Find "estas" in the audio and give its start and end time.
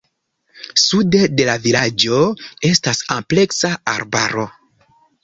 2.71-3.03